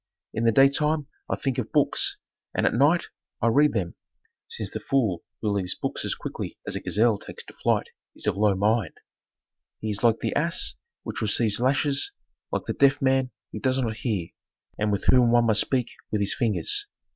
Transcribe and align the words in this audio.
In 0.33 0.45
the 0.45 0.51
daytime 0.51 1.05
I 1.29 1.35
think 1.35 1.59
of 1.59 1.71
books, 1.71 2.17
and 2.55 2.65
at 2.65 2.73
night 2.73 3.09
I 3.39 3.49
read 3.49 3.73
them, 3.73 3.93
since 4.47 4.71
the 4.71 4.79
fool 4.79 5.23
who 5.41 5.49
leaves 5.51 5.75
books 5.75 6.03
as 6.05 6.15
quickly 6.15 6.57
as 6.65 6.75
a 6.75 6.79
gazelle 6.79 7.19
takes 7.19 7.43
to 7.45 7.53
flight 7.53 7.89
is 8.15 8.25
of 8.25 8.35
low 8.35 8.55
mind; 8.55 8.97
he 9.79 9.91
is 9.91 10.01
like 10.03 10.17
the 10.17 10.33
ass 10.33 10.73
which 11.03 11.21
receives 11.21 11.59
lashes, 11.59 12.13
like 12.51 12.65
the 12.65 12.73
deaf 12.73 12.99
man 12.99 13.29
who 13.51 13.59
does 13.59 13.77
not 13.79 13.97
hear, 13.97 14.29
and 14.75 14.91
with 14.91 15.03
whom 15.05 15.29
one 15.31 15.45
must 15.45 15.61
speak 15.61 15.91
with 16.09 16.19
his 16.21 16.33
fingers. 16.33 16.87